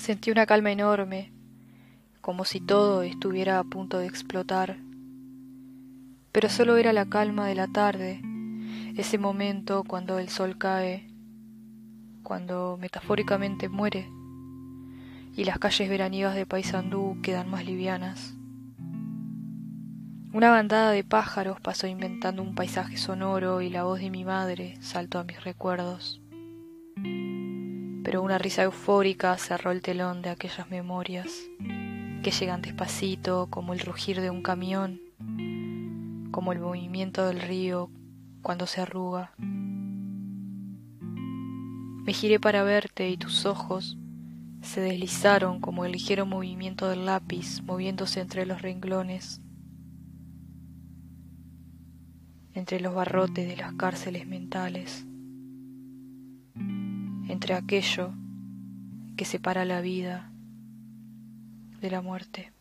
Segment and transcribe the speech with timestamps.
[0.00, 1.30] Sentí una calma enorme,
[2.22, 4.78] como si todo estuviera a punto de explotar.
[6.32, 8.22] Pero solo era la calma de la tarde,
[8.96, 11.06] ese momento cuando el sol cae,
[12.22, 14.08] cuando metafóricamente muere
[15.36, 18.34] y las calles veraniegas de Paysandú quedan más livianas.
[20.32, 24.78] Una bandada de pájaros pasó inventando un paisaje sonoro y la voz de mi madre
[24.80, 26.22] saltó a mis recuerdos.
[28.10, 31.28] Pero una risa eufórica cerró el telón de aquellas memorias
[32.24, 35.00] que llegan despacito como el rugir de un camión,
[36.32, 37.88] como el movimiento del río
[38.42, 39.32] cuando se arruga.
[42.04, 43.96] Me giré para verte y tus ojos
[44.60, 49.40] se deslizaron como el ligero movimiento del lápiz moviéndose entre los renglones
[52.54, 55.06] entre los barrotes de las cárceles mentales,
[57.40, 58.12] entre aquello
[59.16, 60.30] que separa la vida
[61.80, 62.52] de la muerte.